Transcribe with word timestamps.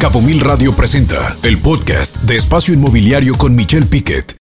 Cabo 0.00 0.22
Mil 0.22 0.38
Radio 0.38 0.76
presenta 0.76 1.36
el 1.42 1.58
podcast 1.58 2.18
de 2.18 2.36
Espacio 2.36 2.72
Inmobiliario 2.72 3.36
con 3.36 3.56
Michelle 3.56 3.84
Piquet. 3.84 4.36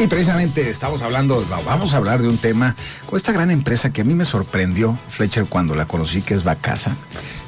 Y 0.00 0.06
precisamente 0.06 0.70
estamos 0.70 1.02
hablando, 1.02 1.44
vamos 1.66 1.92
a 1.92 1.98
hablar 1.98 2.22
de 2.22 2.28
un 2.28 2.38
tema 2.38 2.74
con 3.04 3.18
esta 3.18 3.32
gran 3.32 3.50
empresa 3.50 3.92
que 3.92 4.00
a 4.00 4.04
mí 4.04 4.14
me 4.14 4.24
sorprendió, 4.24 4.98
Fletcher, 5.10 5.44
cuando 5.44 5.74
la 5.74 5.84
conocí, 5.84 6.22
que 6.22 6.32
es 6.32 6.44
Bacasa, 6.44 6.96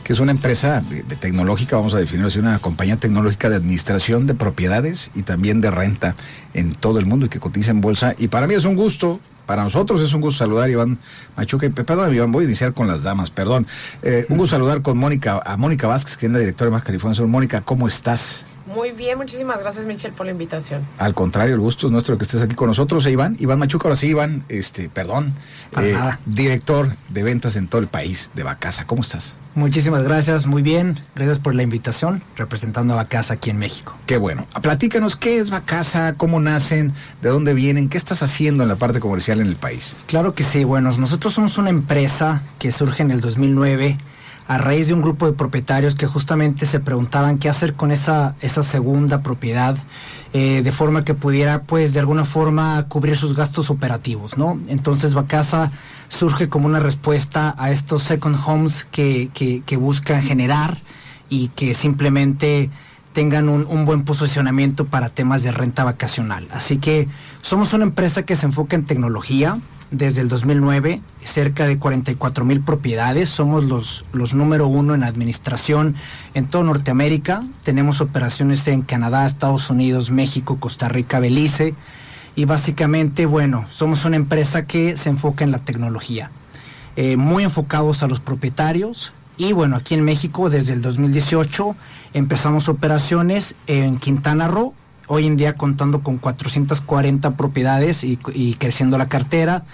que 0.05 0.13
es 0.13 0.21
una 0.21 0.33
empresa 0.33 0.83
de 0.83 1.17
tecnológica, 1.17 1.77
vamos 1.77 1.95
a 1.95 1.99
definirlo 1.99 2.29
así, 2.29 2.39
una 2.39 2.59
compañía 2.59 2.99
tecnológica 2.99 3.49
de 3.49 3.57
administración 3.57 4.27
de 4.27 4.35
propiedades 4.35 5.11
y 5.15 5.23
también 5.23 5.63
de 5.63 5.71
renta 5.71 6.15
en 6.53 6.75
todo 6.75 6.99
el 6.99 7.07
mundo 7.07 7.25
y 7.25 7.31
que 7.31 7.41
cotiza 7.41 7.71
en 7.71 7.81
bolsa. 7.81 8.15
Y 8.19 8.29
para 8.29 8.47
mí 8.47 8.53
es 8.53 8.67
un 8.67 8.77
gusto 8.77 9.19
para 9.51 9.65
nosotros 9.65 10.01
es 10.01 10.13
un 10.15 10.21
gusto 10.21 10.39
saludar 10.39 10.69
a 10.69 10.71
Iván 10.71 10.97
Machuca. 11.37 11.69
Perdón, 11.71 12.15
Iván, 12.15 12.31
voy 12.31 12.45
a 12.45 12.47
iniciar 12.47 12.73
con 12.73 12.87
las 12.87 13.03
damas, 13.03 13.31
perdón. 13.31 13.67
Eh, 14.01 14.25
un 14.29 14.37
gusto 14.37 14.55
saludar 14.55 14.81
con 14.81 14.97
Mónica, 14.97 15.43
a 15.45 15.57
Mónica 15.57 15.89
Vázquez, 15.89 16.17
que 16.17 16.27
es 16.27 16.33
la 16.33 16.39
directora 16.39 16.71
de 16.71 16.77
Más 16.77 16.85
California. 16.85 17.27
Mónica, 17.27 17.61
¿cómo 17.63 17.89
estás? 17.89 18.45
Muy 18.73 18.93
bien, 18.93 19.19
muchísimas 19.19 19.59
gracias 19.59 19.85
Michelle 19.85 20.15
por 20.15 20.27
la 20.27 20.33
invitación. 20.33 20.83
Al 20.97 21.13
contrario, 21.13 21.55
el 21.55 21.61
gusto 21.61 21.89
es 21.89 21.93
nuestro 21.93 22.17
que 22.17 22.25
estés 22.25 22.41
aquí 22.41 22.55
con 22.55 22.69
nosotros, 22.69 23.05
e 23.05 23.11
Iván. 23.11 23.37
Iván 23.41 23.59
Machuca, 23.59 23.89
ahora 23.89 23.97
sí, 23.97 24.09
Iván, 24.09 24.45
este, 24.49 24.89
perdón, 24.89 25.35
eh, 25.81 25.97
director 26.25 26.95
de 27.09 27.23
ventas 27.25 27.57
en 27.57 27.67
todo 27.67 27.81
el 27.81 27.89
país 27.89 28.31
de 28.35 28.45
Bacasa. 28.45 28.87
¿Cómo 28.87 29.03
estás? 29.03 29.37
Muchísimas 29.57 30.05
gracias, 30.05 30.47
muy 30.47 30.63
bien. 30.63 31.01
Gracias 31.17 31.41
por 31.41 31.57
la 31.57 31.65
invitación, 31.65 32.23
representando 32.37 32.95
a 32.95 32.99
Bacasa 32.99 33.35
aquí 33.35 33.51
en 33.51 33.59
México. 33.59 33.97
Qué 34.07 34.17
bueno. 34.17 34.47
Platícanos, 34.63 35.17
¿qué 35.17 35.39
es 35.39 35.51
Bacasa? 35.51 36.15
¿Cómo 36.17 36.39
nacen? 36.39 36.93
¿De 37.23 37.29
dónde 37.29 37.55
vienen? 37.55 37.89
¿Qué 37.89 37.99
estás 37.99 38.23
haciendo 38.23 38.63
en 38.63 38.69
la 38.69 38.77
parte 38.77 39.01
comercial 39.01 39.41
en 39.41 39.49
el 39.49 39.57
país? 39.57 39.97
Claro 40.07 40.37
que 40.37 40.45
sí, 40.45 40.63
bueno, 40.63 40.93
nosotros 40.97 41.35
somos 41.35 41.59
una 41.59 41.71
empresa 41.71 42.43
que 42.61 42.71
surge 42.71 43.03
en 43.03 43.11
el 43.11 43.21
2009 43.21 43.99
a 44.51 44.59
raíz 44.59 44.89
de 44.89 44.95
un 44.95 45.01
grupo 45.01 45.27
de 45.27 45.33
propietarios 45.33 45.95
que 45.95 46.09
justamente 46.09 46.67
se 46.67 46.81
preguntaban 46.81 47.39
qué 47.39 47.49
hacer 47.49 47.75
con 47.75 47.93
esa, 47.93 48.35
esa 48.41 48.65
segunda 48.65 49.23
propiedad, 49.23 49.77
eh, 50.33 50.63
de 50.65 50.73
forma 50.73 51.05
que 51.05 51.15
pudiera, 51.15 51.63
pues, 51.63 51.93
de 51.93 52.01
alguna 52.01 52.25
forma 52.25 52.85
cubrir 52.89 53.17
sus 53.17 53.37
gastos 53.37 53.71
operativos, 53.71 54.39
¿no? 54.39 54.59
Entonces, 54.67 55.15
Bacasa 55.15 55.71
surge 56.09 56.49
como 56.49 56.67
una 56.67 56.81
respuesta 56.81 57.55
a 57.59 57.71
estos 57.71 58.03
second 58.03 58.37
homes 58.45 58.89
que, 58.91 59.31
que, 59.33 59.63
que 59.65 59.77
buscan 59.77 60.21
generar 60.21 60.79
y 61.29 61.47
que 61.51 61.73
simplemente 61.73 62.71
tengan 63.13 63.49
un, 63.49 63.65
un, 63.69 63.85
buen 63.85 64.05
posicionamiento 64.05 64.85
para 64.85 65.11
temas 65.11 65.45
de 65.45 65.53
renta 65.53 65.85
vacacional. 65.85 66.49
Así 66.51 66.79
que 66.79 67.07
somos 67.41 67.73
una 67.73 67.85
empresa 67.85 68.25
que 68.25 68.35
se 68.35 68.47
enfoca 68.47 68.75
en 68.75 68.85
tecnología, 68.85 69.59
desde 69.91 70.21
el 70.21 70.29
2009, 70.29 71.01
cerca 71.25 71.67
de 71.67 71.79
44 71.79 72.45
mil 72.45 72.61
propiedades. 72.61 73.29
Somos 73.29 73.65
los, 73.65 74.05
los 74.13 74.35
número 74.35 74.67
uno 74.67 74.95
en 74.95 75.03
administración 75.03 75.97
en 76.35 76.47
toda 76.47 76.65
Norteamérica. 76.65 77.43
Tenemos 77.65 78.01
operaciones 78.01 78.67
en 78.69 78.83
Canadá, 78.83 79.27
Estados 79.27 79.71
Unidos, 79.71 80.11
México, 80.11 80.59
Costa 80.61 80.89
Rica, 80.89 81.21
Belice. 81.21 81.75
Y 82.37 82.45
básicamente, 82.45 83.27
bueno, 83.27 83.67
somos 83.69 84.05
una 84.05 84.17
empresa 84.17 84.67
que 84.67 84.97
se 84.97 85.09
enfoca 85.09 85.45
en 85.45 85.51
la 85.51 85.59
tecnología. 85.59 86.31
Eh, 86.97 87.17
muy 87.17 87.45
enfocados 87.45 88.03
a 88.03 88.09
los 88.09 88.21
propietarios. 88.21 89.13
Y 89.37 89.53
bueno, 89.53 89.77
aquí 89.77 89.95
en 89.95 90.05
México, 90.05 90.51
desde 90.51 90.75
el 90.75 90.83
2018, 90.83 91.75
empezamos 92.13 92.69
operaciones 92.69 93.55
en 93.67 93.99
Quintana 93.99 94.49
Roo, 94.49 94.75
hoy 95.11 95.27
en 95.27 95.37
día 95.37 95.57
contando 95.57 96.03
con 96.03 96.19
440 96.19 97.37
propiedades 97.37 98.05
y, 98.05 98.19
y 98.33 98.55
creciendo 98.55 98.97
la 98.97 99.09
cartera 99.09 99.65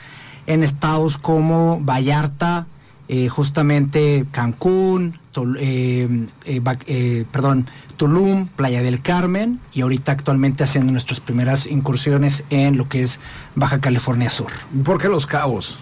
en 0.47 0.63
estados 0.63 1.19
como 1.19 1.79
Vallarta, 1.81 2.67
eh, 3.09 3.29
justamente 3.29 4.27
Cancún, 4.33 5.19
Tul, 5.31 5.59
eh, 5.61 6.27
eh, 6.45 7.25
perdón, 7.31 7.67
Tulum, 7.97 8.49
Playa 8.49 8.83
del 8.83 9.03
Carmen 9.03 9.61
y 9.73 9.83
ahorita 9.83 10.13
actualmente 10.13 10.65
haciendo 10.65 10.91
nuestras 10.91 11.21
primeras 11.21 11.67
incursiones 11.67 12.45
en 12.51 12.77
lo 12.77 12.89
que 12.89 13.03
es 13.03 13.21
Baja 13.55 13.81
California 13.81 14.31
Sur. 14.31 14.51
¿Por 14.85 15.01
qué 15.01 15.09
Los 15.09 15.27
Cabos? 15.27 15.79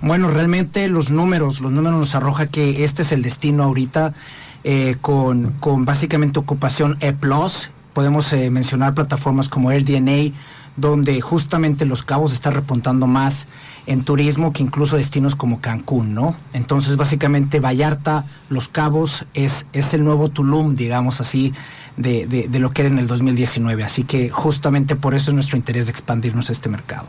Bueno, 0.00 0.30
realmente 0.30 0.86
los 0.88 1.10
números, 1.10 1.60
los 1.60 1.72
números 1.72 1.98
nos 1.98 2.14
arroja 2.14 2.46
que 2.46 2.84
este 2.84 3.02
es 3.02 3.10
el 3.10 3.22
destino 3.22 3.64
ahorita 3.64 4.14
con, 5.00 5.52
con 5.60 5.84
básicamente 5.84 6.38
ocupación 6.38 6.98
E+, 7.00 7.14
podemos 7.98 8.32
eh, 8.32 8.48
mencionar 8.48 8.94
plataformas 8.94 9.48
como 9.48 9.70
AirDNA, 9.70 10.32
donde 10.76 11.20
justamente 11.20 11.84
Los 11.84 12.04
Cabos 12.04 12.32
está 12.32 12.52
repuntando 12.52 13.08
más 13.08 13.48
en 13.86 14.04
turismo 14.04 14.52
que 14.52 14.62
incluso 14.62 14.96
destinos 14.96 15.34
como 15.34 15.60
Cancún, 15.60 16.14
¿no? 16.14 16.36
Entonces, 16.52 16.96
básicamente, 16.96 17.58
Vallarta, 17.58 18.24
Los 18.50 18.68
Cabos 18.68 19.26
es, 19.34 19.66
es 19.72 19.94
el 19.94 20.04
nuevo 20.04 20.28
Tulum, 20.28 20.76
digamos 20.76 21.20
así, 21.20 21.52
de, 21.96 22.28
de, 22.28 22.58
lo 22.60 22.70
que 22.70 22.82
era 22.82 22.88
en 22.88 23.00
el 23.00 23.08
2019. 23.08 23.82
Así 23.82 24.04
que 24.04 24.30
justamente 24.30 24.94
por 24.94 25.16
eso 25.16 25.32
es 25.32 25.34
nuestro 25.34 25.56
interés 25.56 25.86
de 25.86 25.90
expandirnos 25.90 26.50
este 26.50 26.68
mercado. 26.68 27.08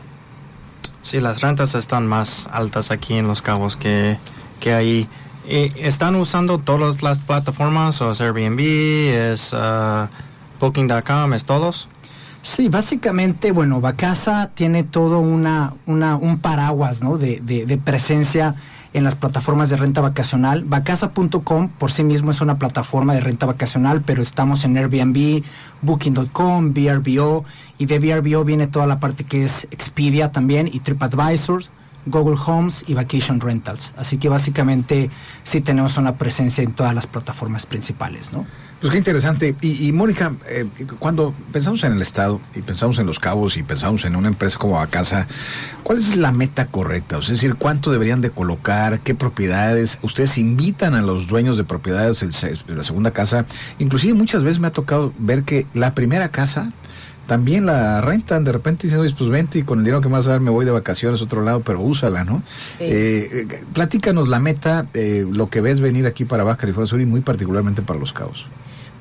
Sí, 1.04 1.20
las 1.20 1.40
rentas 1.40 1.76
están 1.76 2.04
más 2.08 2.48
altas 2.52 2.90
aquí 2.90 3.14
en 3.14 3.28
Los 3.28 3.42
Cabos 3.42 3.76
que, 3.76 4.18
que 4.58 4.74
ahí. 4.74 5.08
¿Están 5.46 6.16
usando 6.16 6.58
todas 6.58 7.00
las 7.00 7.22
plataformas? 7.22 8.00
¿O 8.02 8.10
es 8.10 8.20
Airbnb? 8.20 8.58
¿Es 8.58 9.52
uh, 9.52 10.08
Booking.com? 10.60 11.34
¿Es 11.34 11.44
todos? 11.46 11.88
Sí, 12.42 12.68
básicamente, 12.68 13.52
bueno, 13.52 13.80
Bacasa 13.80 14.50
tiene 14.54 14.82
todo 14.82 15.20
una, 15.20 15.74
una, 15.86 16.16
un 16.16 16.38
paraguas 16.38 17.02
¿no? 17.02 17.18
de, 17.18 17.40
de, 17.40 17.66
de, 17.66 17.78
presencia 17.78 18.54
en 18.92 19.04
las 19.04 19.14
plataformas 19.14 19.68
de 19.68 19.76
renta 19.76 20.00
vacacional. 20.00 20.64
Bacasa.com 20.64 21.68
por 21.68 21.92
sí 21.92 22.02
mismo 22.02 22.30
es 22.30 22.40
una 22.40 22.58
plataforma 22.58 23.14
de 23.14 23.20
renta 23.20 23.46
vacacional, 23.46 24.02
pero 24.02 24.22
estamos 24.22 24.64
en 24.64 24.76
Airbnb, 24.76 25.42
Booking.com, 25.82 26.72
VRBO, 26.72 27.44
y 27.78 27.86
de 27.86 27.98
VRBO 27.98 28.44
viene 28.44 28.66
toda 28.66 28.86
la 28.86 29.00
parte 29.00 29.24
que 29.24 29.44
es 29.44 29.64
Expedia 29.70 30.32
también 30.32 30.68
y 30.72 30.80
TripAdvisors. 30.80 31.70
Google 32.06 32.36
Homes 32.46 32.84
y 32.86 32.94
Vacation 32.94 33.40
Rentals. 33.40 33.92
Así 33.96 34.18
que 34.18 34.28
básicamente 34.28 35.10
sí 35.44 35.60
tenemos 35.60 35.96
una 35.96 36.14
presencia 36.14 36.62
en 36.64 36.72
todas 36.72 36.94
las 36.94 37.06
plataformas 37.06 37.66
principales, 37.66 38.32
¿no? 38.32 38.46
Pues 38.80 38.92
qué 38.92 38.98
interesante. 38.98 39.54
Y, 39.60 39.92
Mónica, 39.92 40.32
eh, 40.48 40.66
cuando 40.98 41.34
pensamos 41.52 41.84
en 41.84 41.92
el 41.92 42.00
Estado 42.00 42.40
y 42.54 42.62
pensamos 42.62 42.98
en 42.98 43.04
los 43.04 43.18
cabos 43.18 43.58
y 43.58 43.62
pensamos 43.62 44.06
en 44.06 44.16
una 44.16 44.28
empresa 44.28 44.56
como 44.56 44.80
Acasa, 44.80 45.26
¿cuál 45.82 45.98
es 45.98 46.16
la 46.16 46.32
meta 46.32 46.66
correcta? 46.66 47.18
Es 47.18 47.28
decir, 47.28 47.56
¿cuánto 47.56 47.92
deberían 47.92 48.22
de 48.22 48.30
colocar? 48.30 49.00
¿Qué 49.00 49.14
propiedades? 49.14 49.98
Ustedes 50.00 50.38
invitan 50.38 50.94
a 50.94 51.02
los 51.02 51.26
dueños 51.26 51.58
de 51.58 51.64
propiedades 51.64 52.20
de 52.20 52.74
la 52.74 52.82
segunda 52.82 53.10
casa. 53.10 53.44
Inclusive 53.78 54.14
muchas 54.14 54.42
veces 54.42 54.60
me 54.60 54.68
ha 54.68 54.72
tocado 54.72 55.12
ver 55.18 55.42
que 55.42 55.66
la 55.74 55.94
primera 55.94 56.30
casa 56.30 56.72
también 57.30 57.64
la 57.64 58.00
rentan, 58.00 58.42
de 58.42 58.50
repente 58.50 58.88
dicen, 58.88 58.98
oye, 58.98 59.14
pues 59.16 59.30
vente 59.30 59.60
y 59.60 59.62
con 59.62 59.78
el 59.78 59.84
dinero 59.84 60.00
que 60.00 60.08
vas 60.08 60.26
a 60.26 60.30
dar 60.30 60.40
me 60.40 60.50
voy 60.50 60.64
de 60.64 60.72
vacaciones 60.72 61.20
a 61.20 61.24
otro 61.24 61.42
lado, 61.42 61.60
pero 61.60 61.80
úsala, 61.80 62.24
¿no? 62.24 62.42
Sí. 62.76 62.82
Eh, 62.88 63.46
platícanos 63.72 64.26
la 64.26 64.40
meta, 64.40 64.86
eh, 64.94 65.24
lo 65.30 65.48
que 65.48 65.60
ves 65.60 65.78
venir 65.78 66.06
aquí 66.06 66.24
para 66.24 66.42
Baja 66.42 66.56
California 66.56 66.88
Sur 66.88 67.00
y 67.00 67.06
muy 67.06 67.20
particularmente 67.20 67.82
para 67.82 68.00
Los 68.00 68.12
Cabos. 68.12 68.46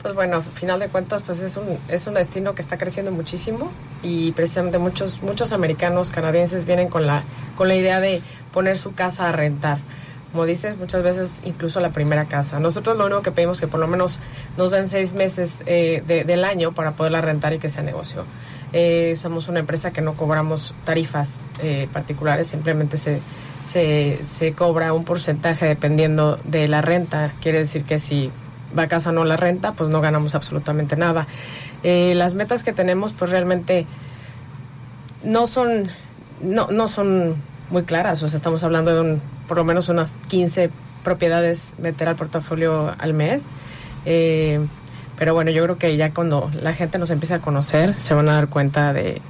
Pues 0.03 0.13
bueno, 0.13 0.35
al 0.35 0.43
final 0.43 0.79
de 0.79 0.89
cuentas, 0.89 1.23
pues 1.23 1.39
es 1.39 1.57
un, 1.57 1.63
es 1.87 2.05
un 2.05 2.13
destino 2.13 2.53
que 2.53 2.61
está 2.61 2.77
creciendo 2.77 3.11
muchísimo 3.11 3.71
y 4.03 4.31
precisamente 4.33 4.77
muchos, 4.77 5.23
muchos 5.23 5.51
americanos, 5.51 6.11
canadienses 6.11 6.65
vienen 6.65 6.87
con 6.87 7.07
la, 7.07 7.23
con 7.57 7.67
la 7.67 7.73
idea 7.73 7.99
de 7.99 8.21
poner 8.53 8.77
su 8.77 8.93
casa 8.93 9.27
a 9.27 9.31
rentar 9.31 9.79
como 10.31 10.45
dices, 10.45 10.77
muchas 10.77 11.01
veces 11.01 11.41
incluso 11.43 11.79
la 11.79 11.89
primera 11.89 12.25
casa. 12.25 12.59
Nosotros 12.59 12.97
lo 12.97 13.05
único 13.05 13.21
que 13.21 13.31
pedimos 13.31 13.57
es 13.57 13.61
que 13.61 13.67
por 13.67 13.79
lo 13.79 13.87
menos 13.87 14.19
nos 14.57 14.71
den 14.71 14.87
seis 14.87 15.13
meses 15.13 15.63
eh, 15.65 16.03
de, 16.05 16.23
del 16.23 16.43
año 16.43 16.71
para 16.71 16.91
poderla 16.91 17.21
rentar 17.21 17.53
y 17.53 17.59
que 17.59 17.69
sea 17.69 17.81
negocio. 17.81 18.25
Eh, 18.71 19.15
somos 19.17 19.47
una 19.47 19.59
empresa 19.59 19.91
que 19.91 20.01
no 20.01 20.13
cobramos 20.13 20.75
tarifas 20.85 21.41
eh, 21.63 21.87
particulares, 21.91 22.47
simplemente 22.47 22.99
se, 22.99 23.19
se, 23.67 24.19
se, 24.23 24.53
cobra 24.53 24.93
un 24.93 25.03
porcentaje 25.03 25.65
dependiendo 25.65 26.39
de 26.43 26.67
la 26.67 26.81
renta. 26.81 27.33
Quiere 27.41 27.59
decir 27.59 27.83
que 27.83 27.97
si 27.97 28.31
va 28.77 28.83
a 28.83 28.87
casa 28.87 29.11
no 29.11 29.25
la 29.25 29.37
renta, 29.37 29.71
pues 29.71 29.89
no 29.89 29.99
ganamos 29.99 30.35
absolutamente 30.35 30.95
nada. 30.95 31.25
las 31.83 32.35
metas 32.35 32.63
que 32.63 32.71
tenemos 32.71 33.13
pues 33.13 33.31
realmente 33.31 33.87
no 35.23 35.47
son, 35.47 35.89
no, 36.43 36.67
no 36.67 36.87
son 36.87 37.35
muy 37.71 37.83
claras, 37.83 38.21
o 38.21 38.29
sea, 38.29 38.37
estamos 38.37 38.63
hablando 38.63 38.93
de 38.93 39.01
un 39.01 39.21
por 39.49 39.57
lo 39.57 39.65
menos 39.65 39.89
unas 39.89 40.15
15 40.29 40.69
propiedades 41.03 41.73
meter 41.79 42.07
al 42.07 42.15
portafolio 42.15 42.95
al 42.97 43.13
mes. 43.13 43.49
Eh, 44.05 44.65
pero 45.17 45.33
bueno, 45.33 45.51
yo 45.51 45.63
creo 45.63 45.77
que 45.77 45.97
ya 45.97 46.13
cuando 46.13 46.49
la 46.61 46.73
gente 46.73 46.97
nos 46.97 47.09
empiece 47.09 47.33
a 47.33 47.39
conocer, 47.39 47.99
se 47.99 48.13
van 48.13 48.29
a 48.29 48.35
dar 48.35 48.47
cuenta 48.47 48.93
de, 48.93 49.21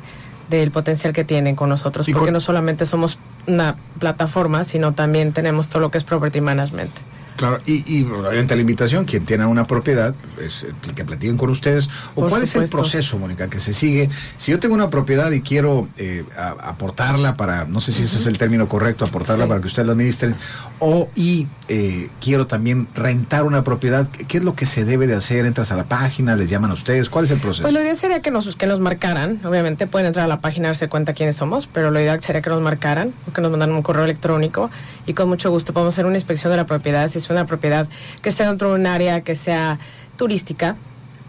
del 0.50 0.70
potencial 0.70 1.14
que 1.14 1.24
tienen 1.24 1.56
con 1.56 1.70
nosotros, 1.70 2.08
porque 2.14 2.32
no 2.32 2.42
solamente 2.42 2.86
somos 2.86 3.18
una 3.48 3.76
plataforma, 3.98 4.64
sino 4.66 4.94
también 4.94 5.34
tenemos 5.34 5.70
todo 5.70 5.80
lo 5.80 5.90
que 5.90 5.98
es 5.98 6.04
property 6.04 6.42
management. 6.42 6.92
Claro, 7.40 7.62
y, 7.66 7.84
y 7.88 8.04
obviamente 8.04 8.54
la 8.54 8.60
invitación, 8.60 9.06
quien 9.06 9.26
tiene 9.26 9.46
una 9.46 9.66
propiedad, 9.66 10.14
es 10.46 10.66
el 10.86 10.94
que 10.94 11.06
platiquen 11.06 11.38
con 11.38 11.50
ustedes. 11.50 11.88
¿O 12.14 12.22
Por 12.22 12.30
cuál 12.32 12.44
es 12.44 12.54
el 12.58 12.68
proceso, 12.68 13.18
Mónica, 13.18 13.48
que 13.50 13.60
se 13.60 13.72
sigue? 13.72 14.10
Si 14.36 14.52
yo 14.52 14.60
tengo 14.60 14.76
una 14.76 14.90
propiedad 14.90 15.32
y 15.32 15.40
quiero 15.40 15.88
eh, 15.98 16.26
a- 16.38 16.50
aportarla 16.70 17.38
para, 17.38 17.64
no 17.64 17.80
sé 17.80 17.94
si 17.94 18.04
ese 18.04 18.18
es 18.18 18.28
el 18.28 18.38
término 18.38 18.68
correcto, 18.68 19.06
aportarla 19.06 19.46
Sí. 19.46 19.48
para 19.48 19.62
que 19.62 19.68
ustedes 19.68 19.86
la 19.88 19.94
administren, 19.94 20.36
o 20.80 21.10
y 21.16 21.48
eh, 21.70 22.10
quiero 22.20 22.46
también 22.46 22.90
rentar 22.94 23.46
una 23.46 23.64
propiedad, 23.64 24.06
¿qué, 24.28 24.40
es 24.40 24.44
lo 24.44 24.54
que 24.56 24.66
se 24.66 24.84
debe 24.84 25.08
de 25.08 25.16
hacer? 25.16 25.46
Entras 25.46 25.72
a 25.72 25.78
la 25.78 25.86
página, 25.86 26.36
les 26.36 26.50
llaman 26.50 26.72
a 26.72 26.74
ustedes, 26.74 27.10
¿cuál 27.10 27.24
es 27.24 27.32
el 27.32 27.40
proceso? 27.40 27.62
Pues 27.62 27.74
lo 27.74 27.80
ideal 27.80 27.96
sería 27.96 28.22
que 28.22 28.32
nos, 28.32 28.54
que 28.58 28.68
nos 28.68 28.82
marcaran. 28.82 29.40
Obviamente 29.46 29.88
pueden 29.88 30.08
entrar 30.08 30.26
a 30.26 30.28
la 30.28 30.42
página 30.42 30.68
y 30.68 30.70
darse 30.72 30.90
cuenta 30.90 31.14
quiénes 31.14 31.38
somos, 31.38 31.68
pero 31.72 31.90
lo 31.90 32.02
ideal 32.02 32.22
sería 32.22 32.42
que 32.42 32.50
nos 32.50 32.62
marcaran 32.62 33.14
que 33.34 33.40
nos 33.42 33.50
mandaran 33.52 33.76
un 33.76 33.82
correo 33.82 34.04
electrónico 34.04 34.70
y 35.06 35.14
con 35.14 35.30
mucho 35.30 35.50
gusto 35.52 35.72
podemos 35.72 35.94
hacer 35.94 36.06
una 36.06 36.16
inspección 36.18 36.52
de 36.52 36.58
la 36.58 36.66
propiedad. 36.66 37.08
Si 37.10 37.20
es 37.20 37.29
una 37.34 37.46
propiedad 37.46 37.88
que 38.22 38.30
esté 38.30 38.46
dentro 38.46 38.70
de 38.74 38.80
un 38.80 38.88
área 38.88 39.22
que 39.22 39.36
sea 39.36 39.78
turística, 40.18 40.76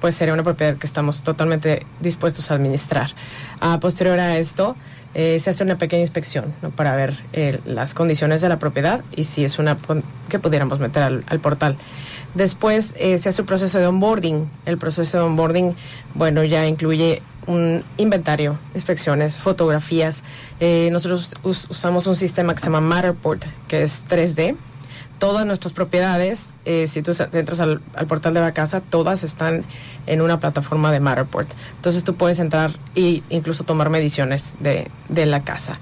pues 0.01 0.15
sería 0.15 0.33
una 0.35 0.43
propiedad 0.43 0.77
que 0.77 0.87
estamos 0.87 1.23
totalmente 1.23 1.85
dispuestos 2.01 2.51
a 2.51 2.55
administrar. 2.55 3.11
A 3.61 3.79
posterior 3.81 4.19
a 4.19 4.39
esto, 4.39 4.75
eh, 5.13 5.39
se 5.41 5.51
hace 5.51 5.63
una 5.65 5.77
pequeña 5.77 6.01
inspección 6.03 6.55
¿no? 6.63 6.71
para 6.71 6.95
ver 6.97 7.15
eh, 7.33 7.61
las 7.67 7.95
condiciones 7.95 8.41
de 8.41 8.49
la 8.49 8.59
propiedad 8.59 9.03
y 9.15 9.25
si 9.25 9.45
es 9.45 9.59
una 9.59 9.77
que 10.29 10.39
pudiéramos 10.39 10.79
meter 10.81 11.03
al, 11.03 11.25
al 11.27 11.41
portal. 11.41 11.77
Después 12.35 12.95
eh, 12.97 13.19
se 13.19 13.29
hace 13.29 13.43
un 13.43 13.47
proceso 13.47 13.79
de 13.79 13.87
onboarding. 13.89 14.49
El 14.67 14.79
proceso 14.79 15.19
de 15.19 15.25
onboarding, 15.25 15.75
bueno, 16.15 16.45
ya 16.45 16.67
incluye 16.67 17.23
un 17.47 17.83
inventario, 17.97 18.57
inspecciones, 18.75 19.37
fotografías. 19.37 20.23
Eh, 20.61 20.89
nosotros 20.93 21.35
us- 21.43 21.67
usamos 21.69 22.07
un 22.07 22.15
sistema 22.17 22.55
que 22.55 22.61
se 22.61 22.67
llama 22.67 22.81
Matterport, 22.81 23.43
que 23.67 23.83
es 23.83 24.05
3D 24.09 24.55
todas 25.21 25.47
nuestras 25.47 25.73
propiedades, 25.73 26.53
eh, 26.65 26.89
si 26.89 27.03
tú 27.03 27.13
entras 27.33 27.61
al, 27.61 27.81
al 27.95 28.07
portal 28.07 28.35
de 28.35 28.41
la 28.41 28.53
casa, 28.53 28.81
todas 28.81 29.23
están 29.23 29.65
en 30.07 30.23
una 30.23 30.41
plataforma 30.41 30.91
de 30.91 30.99
Matterport. 30.99 31.49
Entonces 31.77 32.03
tú 32.03 32.17
puedes 32.17 32.41
entrar 32.41 32.73
e 32.97 33.23
incluso 33.29 33.63
tomar 33.63 33.91
mediciones 33.91 34.55
de, 34.59 34.91
de 35.09 35.27
la 35.27 35.41
casa. 35.41 35.75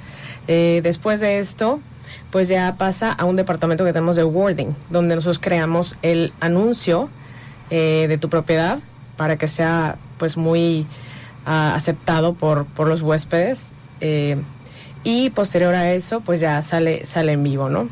Eh, 0.49 0.81
después 0.83 1.21
de 1.21 1.39
esto, 1.39 1.81
pues 2.31 2.49
ya 2.49 2.75
pasa 2.77 3.13
a 3.13 3.25
un 3.25 3.37
departamento 3.37 3.85
que 3.85 3.93
tenemos 3.93 4.17
de 4.17 4.25
wording, 4.25 4.75
donde 4.91 5.15
nosotros 5.15 5.39
creamos 5.39 5.97
el 6.03 6.33
anuncio 6.41 7.09
eh, 7.71 8.07
de 8.09 8.19
tu 8.19 8.29
propiedad 8.29 8.81
para 9.17 9.37
que 9.37 9.47
sea 9.47 9.97
pues 10.19 10.37
muy 10.37 10.85
ah, 11.47 11.75
aceptado 11.77 12.35
por, 12.35 12.67
por 12.67 12.89
los 12.89 13.03
huéspedes. 13.03 13.71
y 15.05 15.31
posterior 15.31 15.75
a 15.75 15.93
eso, 15.93 16.21
pues 16.23 16.41
ya 16.41 16.61
sale, 16.61 17.05
sale 17.07 17.33
en 17.33 17.45
vivo, 17.45 17.69
¿no? 17.69 17.89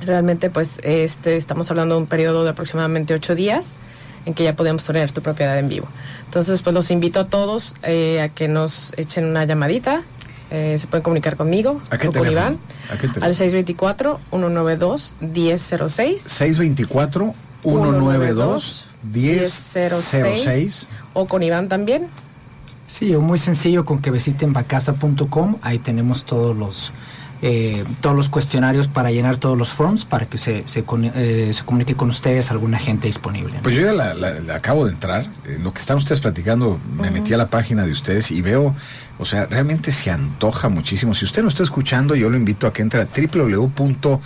Realmente, 0.00 0.50
pues, 0.50 0.80
este, 0.82 1.36
estamos 1.36 1.70
hablando 1.70 1.94
de 1.94 2.00
un 2.02 2.06
periodo 2.06 2.44
de 2.44 2.50
aproximadamente 2.50 3.14
ocho 3.14 3.34
días 3.34 3.78
en 4.24 4.34
que 4.34 4.44
ya 4.44 4.54
podemos 4.56 4.84
tener 4.84 5.10
tu 5.12 5.22
propiedad 5.22 5.58
en 5.58 5.68
vivo. 5.68 5.88
Entonces, 6.26 6.62
pues, 6.62 6.74
los 6.74 6.90
invito 6.90 7.20
a 7.20 7.26
todos 7.26 7.74
eh, 7.82 8.20
a 8.20 8.28
que 8.28 8.48
nos 8.48 8.92
echen 8.96 9.24
una 9.24 9.44
llamadita. 9.44 10.02
Eh, 10.50 10.76
se 10.78 10.86
pueden 10.86 11.02
comunicar 11.02 11.34
conmigo 11.34 11.80
¿A 11.90 11.98
qué 11.98 12.06
o 12.06 12.12
con? 12.12 12.30
Iván 12.30 12.56
¿A 12.88 12.96
qué 12.96 13.08
al 13.20 13.34
624-192-1006 13.34 16.18
624 16.18 17.34
192 17.64 18.86
1006 19.12 20.88
o 21.14 21.26
con 21.26 21.42
Iván 21.42 21.68
también. 21.68 22.08
Sí, 22.86 23.14
o 23.14 23.20
muy 23.20 23.38
sencillo 23.38 23.84
con 23.84 24.00
que 24.00 24.10
visiten 24.10 24.52
vacasa.com, 24.52 25.56
ahí 25.62 25.78
tenemos 25.78 26.24
todos 26.24 26.56
los 26.56 26.92
eh, 27.42 27.84
todos 28.00 28.16
los 28.16 28.30
cuestionarios 28.30 28.88
para 28.88 29.10
llenar 29.10 29.36
todos 29.36 29.58
los 29.58 29.68
forms 29.68 30.06
para 30.06 30.24
que 30.26 30.38
se, 30.38 30.66
se, 30.66 30.84
eh, 31.14 31.52
comunique 31.64 31.94
con 31.94 32.08
ustedes 32.08 32.50
alguna 32.50 32.78
gente 32.78 33.06
disponible. 33.08 33.54
Pues 33.62 33.76
yo 33.76 33.82
ya 33.82 33.92
la, 33.92 34.54
acabo 34.54 34.86
de 34.86 34.92
entrar. 34.92 35.26
En 35.44 35.62
lo 35.62 35.72
que 35.72 35.80
están 35.80 35.98
ustedes 35.98 36.20
platicando, 36.20 36.78
me 36.98 37.10
metí 37.10 37.34
a 37.34 37.36
la 37.36 37.48
página 37.48 37.84
de 37.84 37.92
ustedes 37.92 38.30
y 38.30 38.40
veo, 38.40 38.74
o 39.18 39.24
sea, 39.24 39.46
realmente 39.46 39.92
se 39.92 40.10
antoja 40.10 40.68
muchísimo. 40.68 41.14
Si 41.14 41.24
usted 41.24 41.42
no 41.42 41.48
está 41.48 41.62
escuchando, 41.62 42.14
yo 42.14 42.30
lo 42.30 42.36
invito 42.36 42.66
a 42.66 42.72
que 42.72 42.82
entre 42.82 43.02
a 43.02 43.06
www.bacasa 43.06 44.18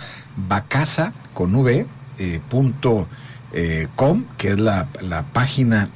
con 1.33 1.53
v, 1.55 1.85
eh, 2.17 2.39
punto, 2.49 3.07
com, 3.97 4.23
que 4.37 4.51
es 4.51 4.59
la, 4.59 4.87
la 5.01 5.23
página, 5.23 5.89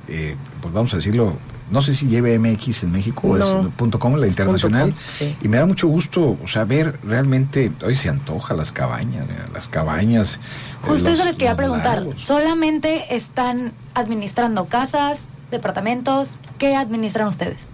pues 0.62 0.74
vamos 0.74 0.94
a 0.94 0.98
decirlo, 0.98 1.38
no 1.72 1.82
sé 1.82 1.96
si 1.96 2.08
lleve 2.08 2.38
MX 2.38 2.84
en 2.84 2.92
México 2.92 3.28
o 3.28 3.38
No. 3.38 3.62
es 3.62 3.68
punto 3.76 3.98
.com, 4.00 4.16
la 4.16 4.28
internacional. 4.28 4.92
punto 4.92 4.98
com, 4.98 5.08
sí. 5.08 5.36
Y 5.42 5.48
me 5.48 5.58
da 5.58 5.66
mucho 5.66 5.88
gusto, 5.88 6.38
o 6.44 6.48
sea, 6.48 6.64
ver 6.64 7.00
realmente, 7.04 7.72
hoy 7.84 7.96
se 7.96 8.10
antoja 8.10 8.54
las 8.54 8.72
cabañas, 8.72 9.26
mira, 9.28 9.46
las 9.54 9.68
cabañas. 9.68 10.36
eh, 10.36 10.88
Justo 10.88 11.10
eso 11.10 11.26
les 11.26 11.36
quería 11.36 11.56
preguntar. 11.56 12.06
¿Solamente 12.16 13.16
están 13.16 13.74
administrando 13.96 14.66
casas, 14.66 15.32
departamentos? 15.52 16.38
¿Qué 16.60 16.76
administran 16.76 17.28
ustedes? 17.28 17.70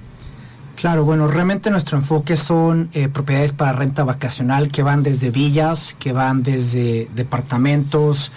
Claro, 0.77 1.03
bueno, 1.05 1.27
realmente 1.27 1.69
nuestro 1.69 1.97
enfoque 1.97 2.35
son 2.35 2.89
eh, 2.93 3.07
propiedades 3.07 3.51
para 3.51 3.73
renta 3.73 4.03
vacacional 4.03 4.69
que 4.69 4.81
van 4.81 5.03
desde 5.03 5.29
villas, 5.29 5.95
que 5.99 6.11
van 6.11 6.41
desde 6.41 7.07
departamentos, 7.13 8.31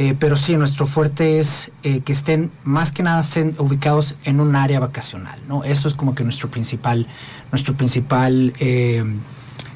eh, 0.00 0.14
pero 0.18 0.36
sí, 0.36 0.56
nuestro 0.56 0.86
fuerte 0.86 1.40
es 1.40 1.70
eh, 1.82 2.00
que 2.00 2.12
estén 2.12 2.50
más 2.64 2.92
que 2.92 3.02
nada 3.02 3.22
ubicados 3.58 4.14
en 4.24 4.38
un 4.40 4.54
área 4.54 4.78
vacacional, 4.80 5.38
¿no? 5.48 5.64
Eso 5.64 5.88
es 5.88 5.94
como 5.94 6.14
que 6.14 6.22
nuestro 6.24 6.48
principal, 6.50 7.06
nuestro 7.52 7.74
principal 7.74 8.52
eh, 8.60 9.04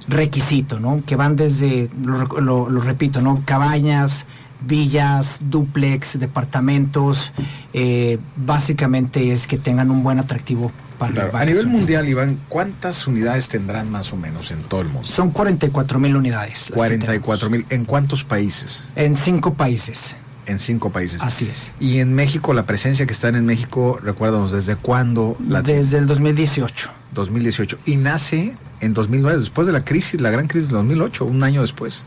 requisito, 0.08 0.78
¿no? 0.80 1.02
Que 1.04 1.16
van 1.16 1.36
desde, 1.36 1.90
lo- 2.04 2.68
lo 2.70 2.80
repito, 2.80 3.20
¿no? 3.20 3.42
Cabañas, 3.44 4.24
villas, 4.66 5.40
duplex, 5.50 6.18
departamentos, 6.18 7.32
eh, 7.72 8.18
básicamente 8.36 9.32
es 9.32 9.46
que 9.46 9.58
tengan 9.58 9.90
un 9.90 10.02
buen 10.02 10.18
atractivo 10.18 10.70
para 10.98 11.10
el 11.10 11.14
Claro, 11.14 11.36
A 11.36 11.44
nivel 11.44 11.66
mundial, 11.66 12.08
Iván, 12.08 12.38
¿cuántas 12.48 13.06
unidades 13.06 13.48
tendrán 13.48 13.90
más 13.90 14.12
o 14.12 14.16
menos 14.16 14.50
en 14.50 14.62
todo 14.62 14.82
el 14.82 14.88
mundo? 14.88 15.06
Son 15.08 15.30
44 15.30 15.98
mil 15.98 16.16
unidades. 16.16 16.60
las 16.60 16.66
que 16.68 16.74
44 16.74 17.48
tenemos. 17.48 17.68
mil. 17.70 17.78
¿En 17.78 17.84
cuántos 17.84 18.24
países? 18.24 18.84
En 18.96 19.16
cinco 19.16 19.54
países. 19.54 20.16
En 20.46 20.58
cinco 20.58 20.90
países. 20.90 21.22
Así 21.22 21.48
es. 21.50 21.72
Y 21.78 21.98
en 21.98 22.14
México, 22.14 22.52
la 22.52 22.66
presencia 22.66 23.06
que 23.06 23.12
están 23.12 23.36
en 23.36 23.46
México, 23.46 23.98
recuérdanos, 24.02 24.52
¿desde 24.52 24.76
cuándo? 24.76 25.36
La 25.48 25.62
Desde 25.62 25.98
el 25.98 26.06
2018. 26.06 26.90
2018. 27.14 27.78
Y 27.86 27.96
nace 27.96 28.54
en 28.80 28.94
2009, 28.94 29.38
después 29.38 29.66
de 29.66 29.72
la 29.72 29.84
crisis, 29.84 30.20
la 30.20 30.30
gran 30.30 30.48
crisis 30.48 30.70
de 30.70 30.76
2008, 30.76 31.24
un 31.24 31.42
año 31.44 31.60
después. 31.62 32.04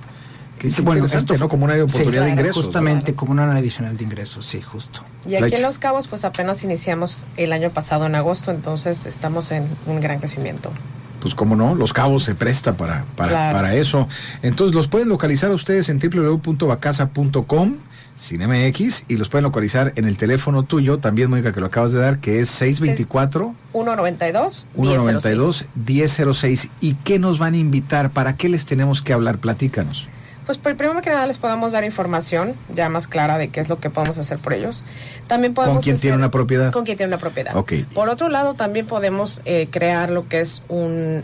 Que 0.60 0.68
es 0.68 0.82
Bueno, 0.82 1.06
esto 1.06 1.38
¿no? 1.38 1.50
Como 1.50 1.66
una 1.66 1.76
oportunidad 1.76 2.22
de 2.22 2.28
Sí, 2.28 2.32
ingresos. 2.34 2.66
Justamente 2.66 3.14
como 3.14 3.32
una 3.34 3.52
adicional 3.54 3.98
de 3.98 4.04
ingresos, 4.04 4.46
sí, 4.46 4.62
justo. 4.62 5.02
Y 5.28 5.36
aquí 5.36 5.56
en 5.56 5.62
Los 5.62 5.80
Cabos, 5.80 6.08
pues 6.08 6.24
apenas 6.26 6.64
iniciamos 6.64 7.26
el 7.38 7.52
año 7.52 7.70
pasado 7.72 8.06
en 8.06 8.16
agosto, 8.16 8.52
entonces 8.52 9.06
estamos 9.06 9.52
en 9.52 9.68
un 9.86 10.00
gran 10.00 10.20
crecimiento. 10.20 10.72
Pues 11.20 11.34
cómo 11.34 11.56
no, 11.56 11.74
Los 11.76 11.92
Cabos 11.92 12.24
se 12.24 12.36
presta 12.36 12.78
para, 12.78 13.04
para, 13.16 13.30
Claro. 13.30 13.58
para 13.58 13.76
eso. 13.76 14.08
Entonces 14.44 14.76
los 14.76 14.88
pueden 14.88 15.10
localizar 15.10 15.52
a 15.52 15.56
ustedes 15.56 15.90
en 15.90 16.00
www.bacasa.com 16.00 17.78
sin 18.16 18.42
MX 18.48 19.04
y 19.10 19.18
los 19.18 19.28
pueden 19.28 19.44
localizar 19.44 19.92
en 19.98 20.06
el 20.06 20.16
teléfono 20.18 20.64
tuyo, 20.64 21.00
también 21.00 21.30
Mónica 21.30 21.52
que 21.52 21.60
lo 21.60 21.66
acabas 21.66 21.92
de 21.92 22.00
dar, 22.00 22.20
que 22.20 22.40
es 22.40 22.50
624 22.50 23.54
192 23.74 24.68
192 24.76 25.66
1006. 25.76 26.70
¿Y 26.80 26.94
qué 26.94 27.20
nos 27.20 27.40
van 27.40 27.56
a 27.56 27.58
invitar? 27.58 28.12
¿Para 28.12 28.38
qué 28.38 28.48
les 28.48 28.66
tenemos 28.66 29.02
que 29.02 29.12
hablar? 29.12 29.40
Platícanos. 29.40 30.08
Pues 30.46 30.58
por 30.60 30.76
primero 30.76 31.02
que 31.02 31.10
nada 31.10 31.26
les 31.26 31.40
podemos 31.40 31.72
dar 31.72 31.84
información 31.84 32.54
ya 32.76 32.88
más 32.90 33.08
clara 33.08 33.38
de 33.38 33.48
qué 33.48 33.60
es 33.62 33.70
lo 33.70 33.80
que 33.80 33.90
podemos 33.90 34.18
hacer 34.18 34.38
por 34.38 34.54
ellos. 34.54 34.84
También 35.28 35.54
podemos 35.54 35.78
¿Con 35.78 35.84
quién 35.84 35.94
hacer- 35.96 36.02
tiene 36.02 36.18
una 36.18 36.30
propiedad? 36.32 36.72
Con 36.72 36.86
quien 36.86 36.98
tiene 36.98 37.10
una 37.10 37.18
propiedad. 37.20 37.56
Ok. 37.56 37.74
Por 37.94 38.10
otro 38.10 38.30
lado, 38.30 38.54
también 38.54 38.86
podemos 38.86 39.42
eh, 39.46 39.68
crear 39.72 40.10
lo 40.12 40.28
que 40.28 40.42
es 40.42 40.62
un, 40.70 41.24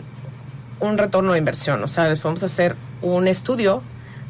un 0.80 0.98
retorno 0.98 1.32
de 1.32 1.38
inversión. 1.38 1.82
O 1.84 1.88
sea, 1.88 2.08
les 2.08 2.20
podemos 2.20 2.42
hacer 2.42 2.74
un 3.00 3.28
estudio 3.28 3.82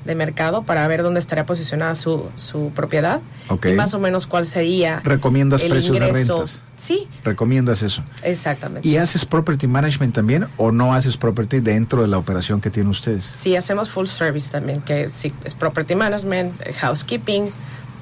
de 0.04 0.14
mercado 0.14 0.62
para 0.62 0.86
ver 0.88 1.02
dónde 1.02 1.20
estaría 1.20 1.46
posicionada 1.46 1.94
su, 1.94 2.24
su 2.36 2.70
propiedad 2.74 3.20
y 3.64 3.72
más 3.72 3.94
o 3.94 3.98
menos 3.98 4.26
cuál 4.26 4.46
sería 4.46 5.00
¿Recomiendas 5.04 5.62
el 5.62 5.70
precios 5.70 5.98
de 5.98 6.12
rentas? 6.12 6.62
Sí, 6.76 7.08
¿Recomiendas 7.24 7.82
eso? 7.82 8.02
exactamente. 8.22 8.88
¿Y 8.88 8.96
haces 8.96 9.24
property 9.24 9.66
management 9.66 10.14
también 10.14 10.48
o 10.56 10.72
no 10.72 10.94
haces 10.94 11.16
property 11.16 11.60
dentro 11.60 12.02
de 12.02 12.08
la 12.08 12.18
operación 12.18 12.60
que 12.60 12.70
tienen 12.70 12.90
ustedes? 12.90 13.30
Sí, 13.34 13.54
hacemos 13.56 13.90
full 13.90 14.06
service 14.06 14.50
también, 14.50 14.80
que 14.80 15.10
sí, 15.10 15.32
es 15.44 15.54
property 15.54 15.94
management, 15.94 16.60
eh, 16.62 16.72
housekeeping, 16.72 17.50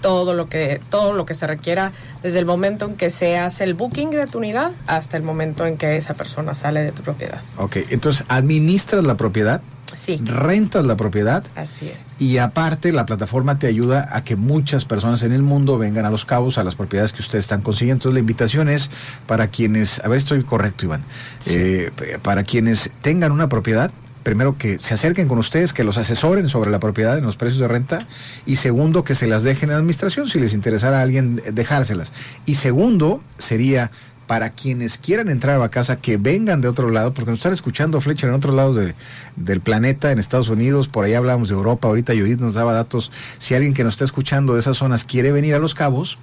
todo 0.01 0.35
lo 0.35 0.49
que 0.49 0.81
todo 0.91 1.13
lo 1.13 1.27
que 1.27 1.35
se 1.35 1.47
requiera 1.47 1.93
desde 2.23 2.39
el 2.39 2.47
momento 2.47 2.87
en 2.87 2.97
que 2.97 3.11
se 3.11 3.39
hace 3.39 3.65
el 3.65 3.75
booking 3.75 4.11
de 4.11 4.27
tu 4.27 4.39
unidad 4.39 4.73
hasta 4.87 5.17
el 5.17 5.23
momento 5.23 5.67
en 5.67 5.77
que 5.77 5.97
esa 5.97 6.15
persona 6.15 6.55
sale 6.55 6.81
de 6.83 6.93
tu 6.93 7.03
propiedad. 7.03 7.41
Ok, 7.59 7.77
entonces 7.91 8.25
administras 8.29 9.05
la 9.05 9.17
propiedad, 9.17 9.63
Sí, 9.93 10.21
rentas 10.25 10.85
la 10.87 10.95
propiedad 10.95 11.43
así 11.57 11.89
es. 11.89 12.15
y 12.21 12.39
aparte 12.39 12.93
la 12.93 13.07
plataforma 13.07 13.59
te 13.59 13.67
ayuda 13.67 14.09
a 14.13 14.23
que 14.23 14.37
muchas 14.37 14.85
personas 14.85 15.25
en 15.25 15.33
el 15.33 15.43
mundo 15.43 15.79
vengan 15.79 16.05
a 16.05 16.11
los 16.11 16.25
cabos, 16.25 16.59
a 16.59 16.65
las 16.65 16.77
propiedades 16.77 17.13
que 17.13 17.23
ustedes 17.23 17.45
están 17.47 17.61
consiguiendo. 17.63 17.99
Entonces 18.03 18.15
la 18.15 18.21
invitación 18.21 18.69
es 18.69 18.89
para 19.27 19.49
quienes, 19.49 19.99
a 20.05 20.07
ver, 20.09 20.19
estoy 20.19 20.45
correcto 20.45 20.85
Iván, 20.87 21.03
Eh, 21.47 21.91
para 22.23 22.45
quienes 22.45 22.91
tengan 23.03 23.33
una 23.33 23.49
propiedad 23.49 23.91
primero 24.23 24.57
que 24.59 24.79
se 24.79 24.95
acerquen 24.95 25.29
con 25.29 25.39
ustedes, 25.39 25.73
que 25.73 25.85
los 25.85 25.99
asesoren 25.99 26.49
sobre 26.49 26.71
la 26.71 26.79
propiedad 26.79 27.17
en 27.19 27.25
los 27.25 27.37
precios 27.37 27.61
de 27.61 27.69
renta 27.69 27.99
y 28.47 28.57
segundo 28.57 29.05
que 29.05 29.15
se 29.15 29.27
las 29.27 29.43
dejen 29.43 29.71
en 29.71 29.77
administración 29.77 30.29
si 30.29 30.39
les 30.39 30.53
interesara 30.53 30.99
a 30.99 31.03
alguien 31.03 31.43
dejárselas. 31.53 32.13
Y 32.47 32.57
segundo 32.57 33.23
sería 33.39 33.91
para 34.27 34.51
quienes 34.51 34.97
quieran 34.97 35.29
entrar 35.29 35.61
a 35.61 35.69
casa 35.71 35.97
que 35.97 36.17
vengan 36.17 36.61
de 36.61 36.69
otro 36.69 36.89
lado, 36.91 37.13
porque 37.13 37.33
nos 37.33 37.41
están 37.41 37.53
escuchando 37.53 38.01
Fletcher 38.01 38.29
en 38.29 38.37
otros 38.37 38.55
lados 38.55 38.77
de, 38.77 38.95
del 39.35 39.61
planeta, 39.61 40.13
en 40.13 40.21
Estados 40.21 40.49
Unidos, 40.49 40.87
por 40.87 41.05
ahí 41.05 41.15
hablamos 41.15 41.49
de 41.49 41.57
Europa, 41.57 41.89
ahorita 41.89 42.13
Judith 42.13 42.39
nos 42.39 42.55
daba 42.55 42.73
datos, 42.73 43.11
si 43.39 43.57
alguien 43.57 43.75
que 43.75 43.83
nos 43.83 43.95
está 43.95 44.05
escuchando 44.05 44.55
de 44.55 44.61
esas 44.61 44.77
zonas 44.77 45.05
quiere 45.05 45.33
venir 45.33 45.57
a 45.57 45.59
Los 45.59 45.75
Cabos, 45.75 46.17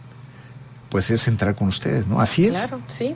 pues 0.90 1.12
es 1.12 1.28
entrar 1.28 1.56
con 1.56 1.68
ustedes, 1.68 2.08
¿no? 2.08 2.22
Así 2.22 2.46
es. 2.46 2.56
Claro, 2.56 2.80
sí, 2.88 3.14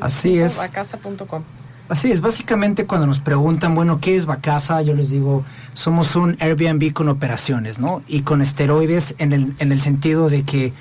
Así 0.00 0.40
es. 0.40 0.56
www.vacasa.com. 0.56 1.44
Así 1.88 2.12
es, 2.12 2.20
básicamente 2.20 2.84
cuando 2.84 3.06
nos 3.06 3.20
preguntan, 3.20 3.74
bueno, 3.74 3.98
¿qué 3.98 4.14
es 4.14 4.26
Vacasa? 4.26 4.82
Yo 4.82 4.92
les 4.92 5.08
digo, 5.08 5.42
somos 5.72 6.16
un 6.16 6.36
Airbnb 6.38 6.92
con 6.92 7.08
operaciones, 7.08 7.78
¿no? 7.78 8.02
Y 8.06 8.20
con 8.20 8.42
esteroides 8.42 9.14
en 9.16 9.32
el, 9.32 9.54
en 9.58 9.72
el 9.72 9.80
sentido 9.80 10.28
de 10.28 10.42
que, 10.42 10.74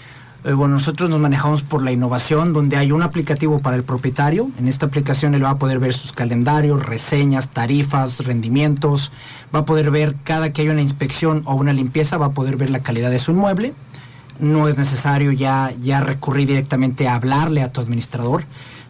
eh, 0.43 0.51
bueno, 0.51 0.73
nosotros 0.73 1.09
nos 1.09 1.19
manejamos 1.19 1.61
por 1.61 1.81
la 1.81 1.93
innovación, 1.93 2.51
donde 2.51 2.75
hay 2.75 2.91
un 2.91 3.03
aplicativo 3.03 3.57
para 3.59 3.77
el 3.77 3.83
propietario. 3.83 4.51
En 4.59 4.67
esta 4.67 4.87
aplicación 4.87 5.33
él 5.33 5.45
va 5.45 5.51
a 5.51 5.57
poder 5.57 5.79
ver 5.79 5.93
sus 5.93 6.11
calendarios, 6.11 6.85
reseñas, 6.85 7.51
tarifas, 7.51 8.25
rendimientos. 8.25 9.13
Va 9.55 9.59
a 9.59 9.65
poder 9.65 9.91
ver 9.91 10.13
cada 10.25 10.51
que 10.51 10.63
hay 10.63 10.69
una 10.69 10.81
inspección 10.81 11.41
o 11.45 11.55
una 11.55 11.71
limpieza, 11.71 12.17
va 12.17 12.25
a 12.25 12.31
poder 12.31 12.57
ver 12.57 12.69
la 12.69 12.79
calidad 12.79 13.11
de 13.11 13.19
su 13.19 13.31
inmueble. 13.31 13.73
No 14.41 14.67
es 14.67 14.77
necesario 14.77 15.31
ya, 15.31 15.71
ya 15.81 16.01
recurrir 16.01 16.47
directamente 16.47 17.07
a 17.07 17.15
hablarle 17.15 17.63
a 17.63 17.71
tu 17.71 17.79
administrador 17.79 18.43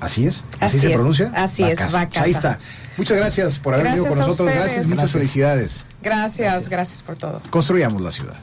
¿Así 0.00 0.26
es? 0.26 0.44
¿Así, 0.60 0.78
se 0.78 0.90
pronuncia? 0.90 1.32
Así 1.34 1.62
es, 1.62 1.78
Bacasa. 1.92 2.22
Ahí 2.22 2.30
está. 2.30 2.58
Muchas 2.96 3.16
gracias 3.16 3.58
por 3.58 3.74
haber 3.74 3.86
venido 3.86 4.06
con 4.06 4.18
nosotros. 4.18 4.50
Gracias, 4.52 4.86
muchas 4.86 5.10
felicidades. 5.10 5.80
Gracias, 6.02 6.68
gracias 6.68 7.02
por 7.02 7.16
todo. 7.16 7.40
Construyamos 7.50 8.00
la 8.00 8.10
ciudad. 8.10 8.36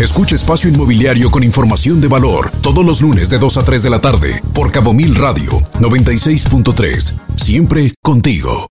Escucha 0.00 0.34
Espacio 0.34 0.68
Inmobiliario 0.70 1.30
con 1.30 1.44
información 1.44 2.00
de 2.00 2.08
valor 2.08 2.50
todos 2.62 2.84
los 2.84 3.00
lunes 3.00 3.30
de 3.30 3.38
2 3.38 3.58
a 3.58 3.64
3 3.64 3.82
de 3.84 3.90
la 3.90 4.00
tarde 4.00 4.42
por 4.52 4.72
Cabo 4.72 4.92
Mil 4.92 5.14
Radio 5.14 5.52
96.3. 5.78 7.16
Siempre 7.36 7.94
contigo. 8.02 8.62